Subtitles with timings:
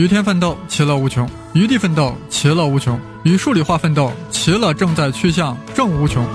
[0.00, 6.26] 与天奋斗，其乐无穷；与地奋斗，其乐无穷；与数理化奋斗，其乐正在趋向正无穷。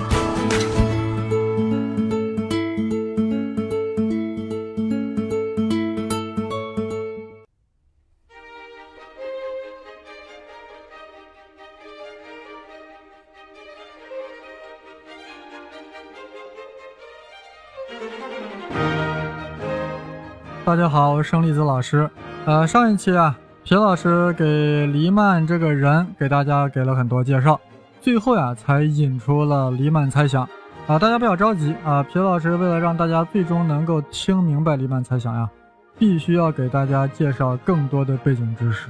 [20.64, 22.08] 大家好，我是生粒子老师。
[22.46, 27.60] 呃，上一期啊，皮老师给黎曼这个人给大家给了很多介绍，
[28.00, 30.48] 最后呀才引出了黎曼猜想。
[30.86, 35.50] 啊，大家不要着急啊，皮老师为了让大家最终能够听明白黎曼猜想呀，
[35.98, 38.88] 必须要给大家介绍更多的背景知识。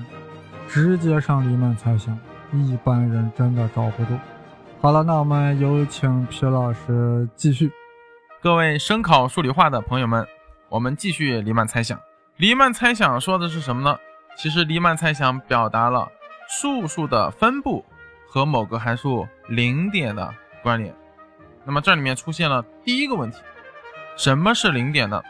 [0.67, 2.19] 直接上黎曼猜想，
[2.51, 4.11] 一般人真的找不住。
[4.81, 7.71] 好了，那我们有请皮老师继续。
[8.41, 10.27] 各位声考数理化的朋友们。
[10.67, 11.97] 我们继续黎曼猜想。
[12.35, 13.97] 黎曼猜想说的是什么呢？
[14.37, 16.11] 其实黎曼猜想表达了
[16.49, 17.83] 数数的分布
[18.27, 20.93] 和某个函数零点的关联。
[21.63, 23.37] 那么这里面出现了第一个问题：
[24.17, 25.21] 什么是零点呢？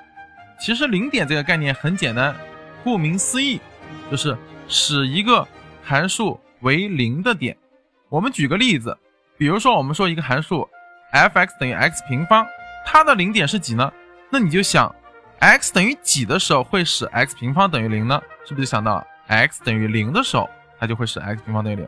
[0.60, 2.36] 其实零点这个概念很简单，
[2.84, 3.60] 顾名思义，
[4.10, 5.48] 就是使一个
[5.84, 7.56] 函数为零的点。
[8.10, 8.98] 我们举个例子，
[9.38, 10.68] 比如说我们说一个函数
[11.12, 12.46] f(x) 等于 x 平方，
[12.86, 13.92] 它的零点是几呢？
[14.30, 14.94] 那你就想。
[15.40, 18.22] X 等于几的时候会使 x 平方等于零呢？
[18.46, 21.88] 是不是就想到 x 等于零的时候，它就会使 x 平方等于零？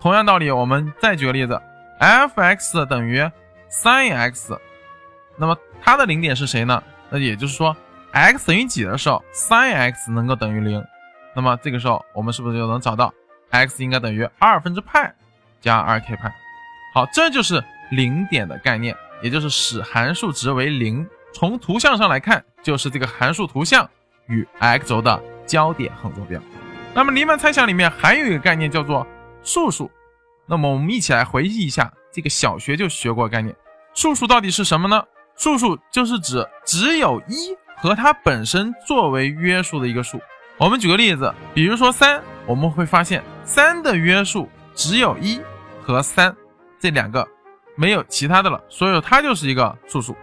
[0.00, 1.60] 同样道理，我们再举个例子
[2.00, 3.22] ，f(x) 等于
[3.70, 4.58] sinx，
[5.36, 6.82] 那么它的零点是谁呢？
[7.08, 7.76] 那也就是说
[8.10, 10.84] ，x 等于几的时候，sinx 能够等于零？
[11.34, 13.12] 那么这个时候，我们是不是就能找到
[13.50, 15.14] x 应该等于二分之派
[15.60, 16.34] 加二 k 派？
[16.94, 21.06] 好，这就是零点的概念，也就是使函数值为零。
[21.32, 23.88] 从图像上来看，就是这个函数图像
[24.26, 26.40] 与 x 轴的交点横坐标。
[26.94, 29.06] 那么黎曼猜想里面还有一个概念叫做
[29.42, 29.90] 数数。
[30.46, 33.54] 那么我们一起来回忆一下这个小学就学过概念。
[33.94, 35.02] 数数到底是什么呢？
[35.36, 40.20] 数数就是指只有一和它本身作为约束的一个数。
[40.58, 45.40] 我们举个例子，比如说三，我们会发现三的约束只有一
[45.82, 46.34] 和三
[46.78, 47.26] 这两个，
[47.74, 50.14] 没有其他的了，所以它就是一个数数。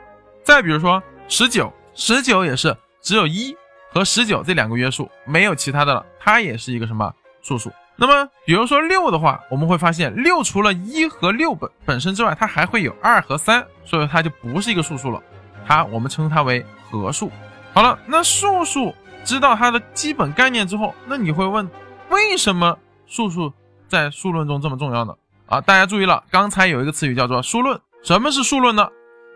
[0.49, 3.55] 再比如说十九，十九也是只有一
[3.93, 7.71] 和十九这两个约数，没有其他的了，它也是一个什么数数？
[7.95, 15.21] 那么比如说六的话，我们会发现六除了一和六本本身之外，它还会有二和三，所以它就不是一个数数了，
[15.67, 17.31] 它我们称它为合数。
[17.71, 21.69] 好了，那数数知道它的基本概念之后，那你会问，
[22.09, 23.53] 为什么数数
[23.87, 25.13] 在数论中这么重要呢？
[25.45, 28.89] 啊，大家注意了，刚才有一个词语叫做数论，什么是数论呢？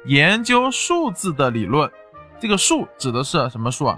[0.05, 1.89] 研究数字的理论，
[2.39, 3.97] 这个数指的是什么数啊？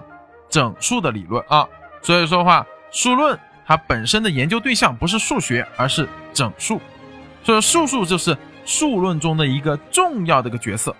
[0.50, 1.68] 整数的理论啊。
[2.02, 6.80] 所以说话，数论它本身的研究对象不是数学，而是整数。
[7.44, 10.96] 所以数数就是数论中的一个重要的一个角色。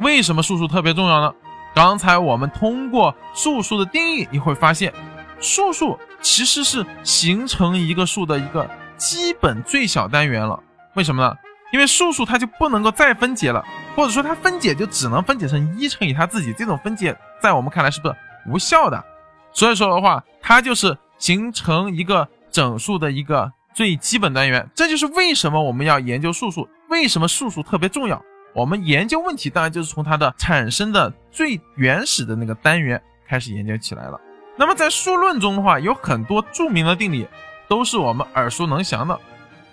[0.00, 1.34] 为什么数数特别重要呢？
[1.74, 4.92] 刚才我们通过数数的定义，你会发现，
[5.40, 10.58] 数数其实是形成一个数的一个基本最小单元了。
[10.94, 11.34] 为什么呢？
[11.76, 13.62] 因为数数它就不能够再分解了。
[13.94, 18.16] 或者说它分解就只能分解成一乘以它自己，这种分解在我们看来是不是
[18.46, 19.04] 无效的？
[19.52, 24.66] 所以说的话，它就是形成一个整数的一个最基本单元。
[24.74, 28.22] 这就是为什么我们要研究数数，为什么数数特别重要。
[28.54, 32.98] 我们研究问题当然就是从它的产生的最原始的那个单元
[33.28, 34.18] 开始研究起来了。
[34.56, 37.28] 那么在数论中的话，有很多著名的定理
[37.68, 39.18] 都是我们耳熟能详的，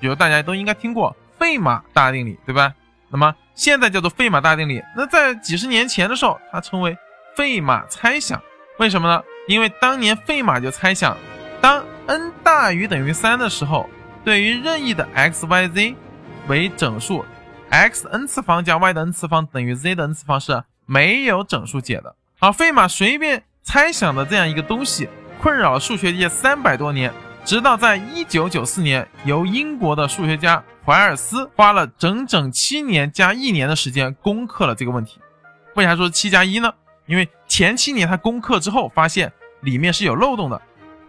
[0.01, 2.73] 比如大家都应该听过费马大定理，对吧？
[3.09, 4.81] 那么现在叫做费马大定理。
[4.95, 6.97] 那在几十年前的时候，它称为
[7.35, 8.41] 费马猜想。
[8.79, 9.21] 为什么呢？
[9.49, 11.17] 因为当年费马就猜想，
[11.59, 13.89] 当 n 大于等于三的时候，
[14.23, 15.95] 对于任意的 x、y、z
[16.47, 17.25] 为整数
[17.69, 22.15] ，x n 次方加 y 的 n 次方等于 z 的 n 次方是没有整数解的。
[22.39, 25.09] 好，费马随便猜想的这样一个东西，
[25.41, 27.13] 困扰数学界三百多年。
[27.45, 35.19] 直到在一九九四年，由英国的数学家怀尔斯花了整整七年加一年的时间攻克了这个问题。
[35.75, 36.73] 为啥说七加一呢？
[37.05, 39.31] 因为前七年他攻克之后，发现
[39.61, 40.61] 里面是有漏洞的。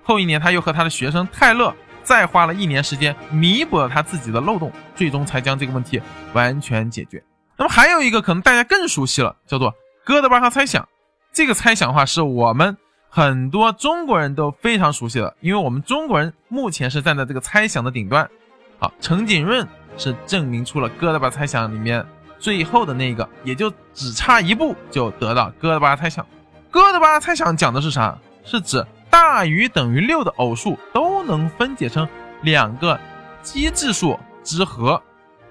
[0.02, 1.72] 后一年他又和他的学生泰勒
[2.02, 6.02] 再花了一年时间弥补了他自己的漏洞，最终才将这个问题
[6.32, 7.22] 完全解决。
[7.56, 9.72] 那么还有一个可能大家更熟悉了，叫做
[10.04, 10.86] 哥德巴赫猜想。
[11.32, 12.76] 这个猜想的话是我们。
[13.16, 18.28] 很多中国人都非常熟悉了，因为我们中国人目前是站在这个猜想的顶端。
[18.76, 19.64] 好，陈景润
[19.96, 22.05] 是证明出了哥德巴猜想里面
[22.40, 26.26] 最后的那个，也就只差一步就得到哥德巴猜想。
[26.72, 28.19] 哥德巴猜想讲的是啥？
[28.44, 32.08] 是指大于等于六的偶数都能分解成
[32.43, 32.99] 两个
[33.44, 35.00] 奇质数之和，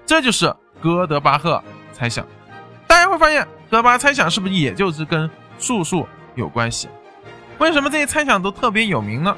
[0.04, 1.64] 这就是哥德巴赫
[1.94, 2.26] 猜想。
[2.86, 6.90] 大家会发现，哥德巴猜想是不是也就是跟数数有关系？
[7.58, 9.36] 为什么这些猜想都特别有名呢？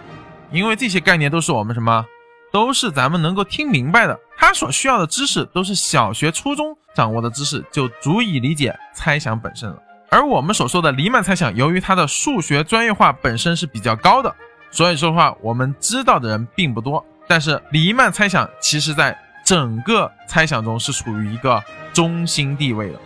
[0.51, 2.05] 因为这些概念都是我们什么，
[2.53, 4.19] 都是咱们能够听明白的。
[4.37, 9.77] 他所需要的知识都是小学、初中掌握的知识，就足以理解猜想本身了。
[10.09, 14.33] 而我们所说的黎曼猜想，由于它的数学专业化本身是比较高的，
[14.71, 17.05] 所以说的话我们知道的人并不多。
[17.27, 21.63] 但是黎曼猜想其实在整个猜想中是处于一个
[21.93, 23.01] 中心地位的。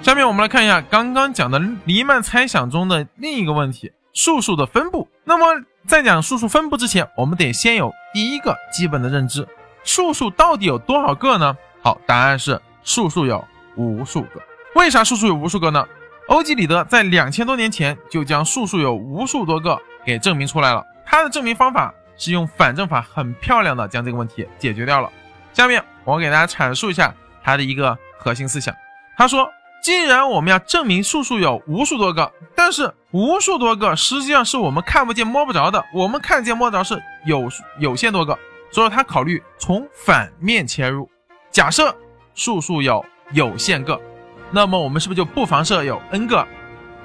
[0.00, 5.06] 下面我们来看一下刚刚讲的黎曼猜想中的另一个问题：数数的分布。
[5.24, 9.46] 那么在讲数数分布之前，我们得先有第一个基本的认知：
[9.84, 11.54] 数数到底有多少个呢？
[11.82, 13.44] 好，答案是数数有
[13.76, 14.40] 无数个。
[14.74, 15.86] 为啥数数有无数个呢？
[16.28, 20.82] 欧几里得在两千多年前就将数数有无数多个给证明出来了。
[21.04, 25.10] 他的证明方法是用反证法，很漂亮的将这个问题解决掉了。
[25.52, 28.74] 下面我给大家阐述一下他的一个核心思想。
[29.16, 29.48] 他说，
[29.84, 38.38] 既然我们要证明数数有无数多个，但是无数多个实际上是我们看不见摸不着的，我们看见摸着是有有限多个，
[38.70, 41.06] 所以他考虑从反面切入。
[41.50, 41.94] 假设
[42.34, 44.00] 数数有有限个。
[44.50, 46.48] 那么我们是不是就不妨设有 n 个？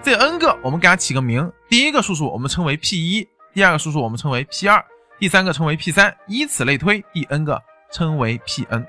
[0.01, 4.81] 这 n 个我们给它起个名，第一个数数我们称为 p 一，第二个数数我们称为 p 二，
[5.19, 7.61] 第三个称为 p 三，以此类推，第 n 个
[7.91, 8.87] 称为 p n。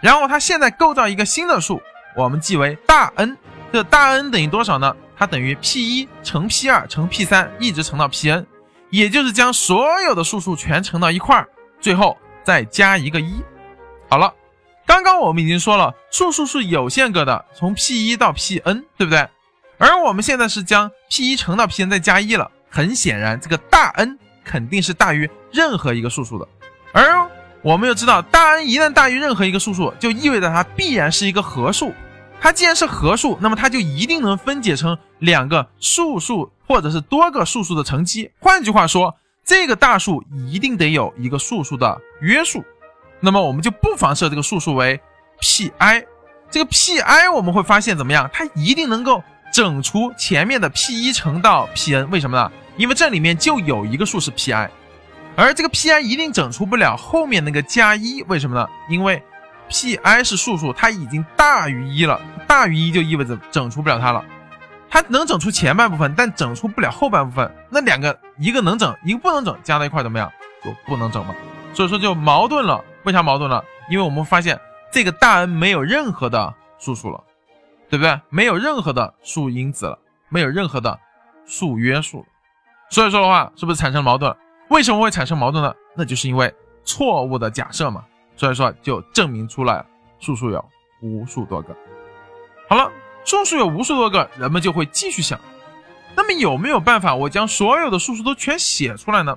[0.00, 1.82] 然后它现在构造一个新的数，
[2.16, 3.36] 我们记为大 N。
[3.72, 4.94] 这大 N 等于多少呢？
[5.16, 8.46] 它等于 p 一乘 p 二乘 p 三，一直乘到 p n，
[8.90, 11.48] 也就是将所有的数数全乘到一块儿，
[11.80, 13.42] 最后再加一个一。
[14.08, 14.32] 好了。
[14.86, 19.28] 刚刚我们已经说了，数数是有限个的，从 p 一到 p n，对不对？
[19.76, 26.48] 而我们现在是将 p 一乘到 p n 再加一了，很显然，这个大 N 肯定是大于任何一个数数的。
[26.90, 27.27] 而
[27.62, 31.92] 我们又知道，大 N 一旦大于任何一个数数，就意味着它必然是一个合数。
[32.40, 38.30] 它既然是合数，那么它就一定能分解成两个数数或者是多个数数的乘积。
[38.38, 39.12] 换句话说，
[39.44, 42.64] 这个大数一定得有一个数数的约数。
[43.18, 45.00] 那么我们就不妨设这个数数为
[45.40, 46.04] pi，
[46.48, 48.30] 这个 pi 我们会发现怎么样？
[48.32, 49.20] 它一定能够
[49.52, 52.52] 整除前面的 p 一乘到 pn，为什么呢？
[52.76, 54.68] 因为这里面就有一个数是 pi，
[55.38, 58.68] 而这个 pi 一定整除不了后面那个加一，为什么呢？
[58.88, 59.22] 因为
[59.70, 64.24] pi 是数数，它已经大于一了，大于一就意味着整除不了它了，
[64.90, 70.28] 它能整出前半部分，但整出不了后半部分，那两个一个能整，一个不能整，加在一块怎么样？
[70.64, 71.32] 就不能整嘛，
[71.72, 72.84] 所以说就矛盾了。
[73.04, 73.64] 为啥矛盾了？
[73.88, 74.58] 因为我们发现
[74.90, 77.22] 这个大 N 没有任何的数数了，
[77.88, 78.20] 对不对？
[78.28, 79.96] 没有任何的数因子了，
[80.30, 80.98] 没有任何的
[81.46, 82.26] 数约束了。
[82.90, 84.34] 所以说的话，是不是产生矛盾？
[84.68, 85.74] 为什么会产生矛盾呢？
[85.96, 86.52] 那就是因为
[86.84, 88.04] 错误的假设嘛。
[88.36, 89.84] 所以说就证明出来
[90.20, 90.64] 数数有
[91.02, 91.76] 无数多个。
[92.68, 92.88] 好了，
[93.24, 95.40] 数数有无数多个，人们就会继续想，
[96.14, 99.36] 那么有没有办法我将所有的数数都全写出来呢？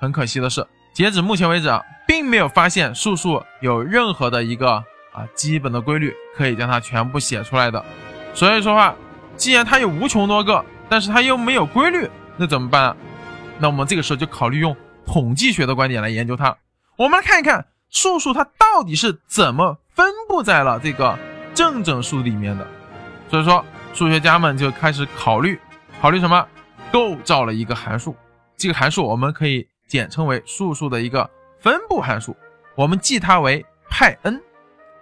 [0.00, 0.66] 很可惜的是。
[0.92, 7.84] 截止目前为止啊，并没有发现数数有任何的一个啊基本的规律可以将它全部写出来的。
[8.34, 8.96] 所以说话，
[9.36, 12.96] 既然它有无穷多个，但是它又没有规律，那怎么办？
[13.58, 16.56] 那我们这个时候就考虑用统计学的观点来研究它。
[16.96, 21.18] 我们来看一看数数它到底是怎么分布在了这个
[21.54, 22.66] 正整数里面的。
[23.30, 25.58] 所以说，数学家们就开始考虑，
[26.00, 26.46] 考虑什么？
[26.90, 28.16] 构造了一个函数。
[28.56, 29.66] 这个函数我们可以。
[29.88, 32.36] 简称为数数的一个分布函数，
[32.74, 34.38] 我们记它为派 n。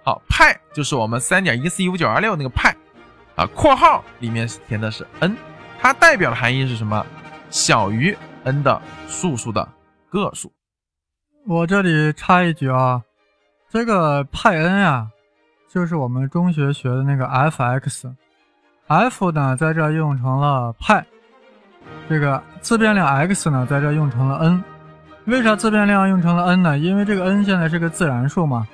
[0.05, 2.73] 好，派就是我们三点一四一五九二六那个派
[3.35, 5.37] 啊，括号里面填的是 n，
[5.81, 7.05] 它代表的含义是什么？
[7.51, 9.69] 小于 n 的素数的
[10.09, 10.51] 个数。
[11.47, 13.03] 我这里插一句啊，
[13.69, 15.07] 这个派 n 呀，
[15.69, 21.05] 就是我们中学学的那个 f(x)，f 呢在这用成了派，
[22.09, 24.65] 这个自变量 x 呢在这用成了 n。
[25.27, 26.79] 为啥自变量用成了 n 呢？
[26.79, 28.67] 因为这个 n 现在是个自然数嘛。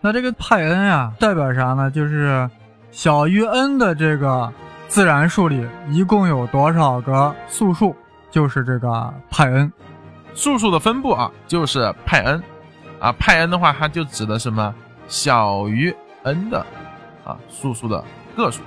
[0.00, 1.90] 那这个派 n 呀，代表啥呢？
[1.90, 2.48] 就是
[2.92, 4.52] 小于 n 的这个
[4.86, 7.96] 自然数里，一共有多少个素数，
[8.30, 9.72] 就是这个派 n。
[10.34, 12.42] 素数的分布啊，就是派 n。
[13.00, 14.74] 啊，派 n 的话，它就指的什么？
[15.06, 16.58] 小于 n 的
[17.24, 18.04] 啊素数的
[18.36, 18.62] 个数。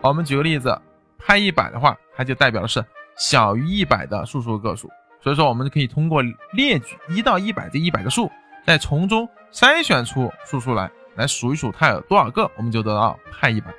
[0.00, 0.76] 我们举个例子，
[1.18, 2.84] 派一百的话，它就代表的是
[3.16, 4.90] 小于一百的素数个数。
[5.22, 6.20] 所以说，我们可以通过
[6.52, 8.30] 列举一到一百这一百个数，
[8.66, 13.72] 再从中筛选出数数来，来数一数它有多少个，我们就得到派一百。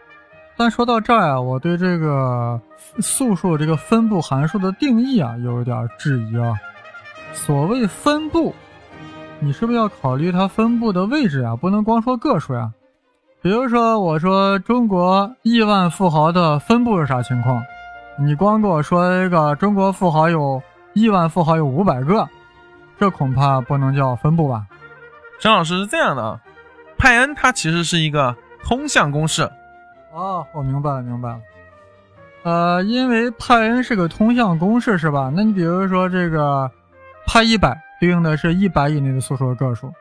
[0.57, 2.59] 但说到这儿啊，我对这个
[2.99, 6.53] 素数这个分布函数的定义啊，有一点质疑啊。
[7.33, 8.55] 所谓分布，
[9.39, 11.55] 你是不是要考虑它分布的位置啊？
[11.55, 12.71] 不能光说个数呀。
[13.41, 17.61] 比如说，我说中国亿万富豪的分布是啥情况？
[18.17, 22.25] 你光给我说一个中国富豪有亿万富豪有五百个，
[22.97, 24.65] 这恐怕不能叫分布吧？
[25.41, 26.39] 张老师是这样的啊，
[26.97, 28.33] 派 n 它其实是一个
[28.63, 29.51] 通项公式。
[30.15, 31.39] 哦，我明白了，明白了。
[32.43, 35.29] 呃，因为派 n 是个通项公式，是吧？
[35.35, 36.71] 那你比如说这个
[37.27, 39.91] 派一百对应的是一百以内的素数的个数，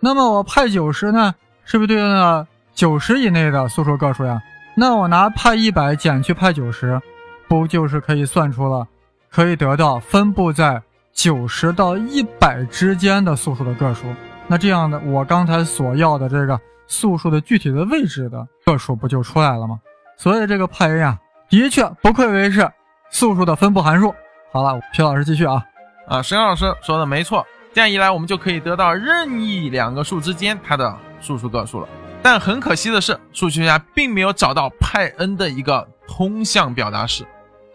[0.00, 1.32] 那么我派九十呢，
[1.64, 4.42] 是不是对应的九十以内的素数个数呀？
[4.74, 7.00] 那我拿派一百减去派九十，
[7.46, 8.88] 不就是可以算出了，
[9.30, 14.06] 可以得到分布在九十到一百之间的素数的个数？
[14.48, 19.78] 那这样的，我刚才所要的这个素数的具体的位置的个数不就出来了吗？
[20.16, 21.18] 所以这个派 n 呀。
[21.48, 22.68] 的确不愧为是
[23.10, 24.12] 素数的分布函数。
[24.52, 25.62] 好了，皮老师继续啊。
[26.08, 27.46] 啊，沈老师说的没错。
[27.72, 31.88] 这样一来，我们就可以得到任意两个数之间它的素数个数了。
[32.22, 37.24] 但很可惜的是，数学家并没有找到派 n 的一个通项表达式。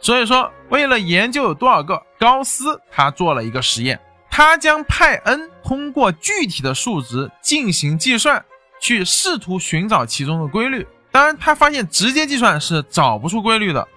[0.02, 4.00] 所以说，为了研究有多少个，高斯他做了一个实验，
[4.30, 8.44] 他将派 n 通过具体的数值进行计算，
[8.82, 10.86] 去试图寻找其中的规律。
[11.12, 13.88] 当然，他发现直接计算是找不出规律的。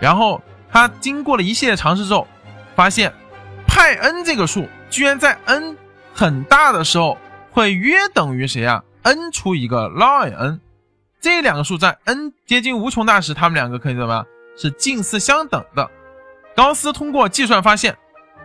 [0.00, 2.28] 然后他经过了一系列尝试之后，
[2.76, 3.12] 发现
[3.66, 5.76] 派 n 这个数居然在 n
[6.12, 7.18] 很大的时候
[7.50, 10.60] 会约等于谁啊？n 除一个 ln n，
[11.20, 14.26] 这两个数在 n 接近无穷大时，它们两个可以怎么样？
[14.56, 15.90] 是近似相等的。
[16.56, 17.96] 高斯通过计算发现，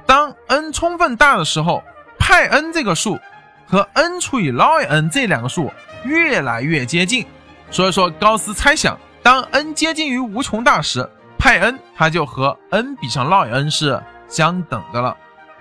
[0.05, 1.83] 当 n 充分大的时候，
[2.17, 3.19] 派 n 这个数
[3.67, 5.71] 和 n 除以 ln n 这两个数
[6.03, 7.25] 越来越接近。
[7.71, 15.15] 所以说，高斯猜想，当 n 接近于无穷大时，派 n 它就和 n 比上 ln n 是相等的了。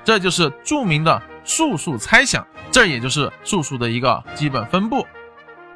[0.05, 5.07] 这就是著名的素数猜想，这也就是素数的一个基本分布。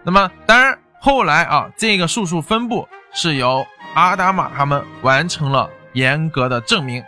[0.02, 7.04] 那么，当然后来啊，这个素数分布是由阿达玛他们完成了严格的证明。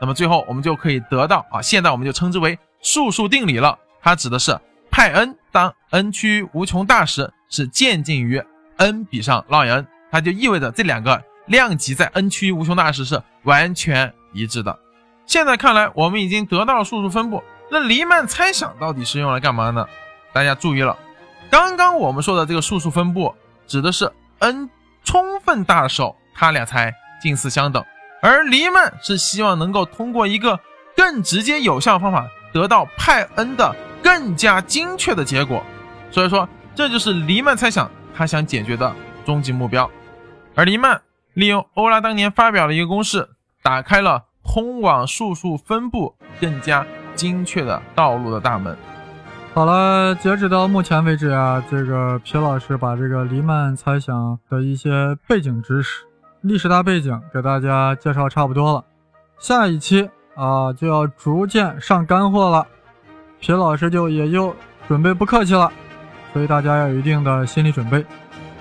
[0.00, 3.76] 那么最后我们就可以得到啊，现在我们就称之为素数定理了。
[4.00, 4.56] 它指的是
[4.90, 8.42] 派 n 当 n 趋无穷大时是渐近于。
[8.76, 14.78] n 比上 ln 它就意味着这两个量级在 n 区无穷大时是完全一致的。
[15.26, 17.42] 现在看来，我们已经得到了数数分布。
[17.70, 19.86] 那黎曼猜想到底是用来干嘛呢？
[20.32, 20.96] 大家注意了，
[21.50, 23.34] 刚刚我们说的这个数数分布
[23.66, 24.68] 指的是 n
[25.04, 27.84] 充分大的时候，它俩才近似相等。
[28.22, 30.58] 而黎曼是希望能够通过一个
[30.96, 35.62] 更直接有效的方法，得到派 n 的更加精确的结果。
[36.10, 37.90] 所以说，这就是黎曼猜想。
[38.12, 39.90] 他想解决的终极目标，
[40.54, 41.00] 而黎曼
[41.32, 43.26] 利用欧拉当年发表的一个公式，
[43.62, 48.76] 打开了通往素数分布更加精确的道路的大门。
[49.54, 56.04] 好了，截止到目前为止啊，这个皮老师把这个黎曼猜想的一些背景知识、
[56.42, 58.84] 历史大背景给大家介绍差不多了。
[59.38, 62.66] 下一期啊，就要逐渐上干货了，
[63.40, 64.54] 皮老师就也就
[64.86, 65.72] 准备不客气了。
[66.32, 68.04] 所以大家要有一定的心理准备。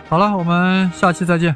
[0.10, 1.56] 好了，我们下期再见。